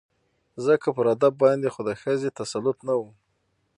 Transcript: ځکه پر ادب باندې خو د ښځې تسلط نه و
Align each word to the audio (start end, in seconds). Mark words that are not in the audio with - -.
ځکه 0.65 0.87
پر 0.95 1.05
ادب 1.15 1.33
باندې 1.43 1.67
خو 1.73 1.81
د 1.89 1.91
ښځې 2.01 2.29
تسلط 2.39 2.77
نه 2.87 2.95
و 2.99 3.01